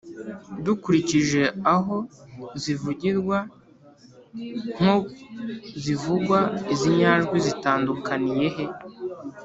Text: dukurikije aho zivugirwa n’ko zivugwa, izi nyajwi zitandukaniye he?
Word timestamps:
dukurikije 0.65 1.41
aho 1.73 1.97
zivugirwa 2.61 3.37
n’ko 4.83 4.95
zivugwa, 5.83 6.39
izi 6.73 6.89
nyajwi 6.97 7.37
zitandukaniye 7.47 8.47
he? 8.55 8.65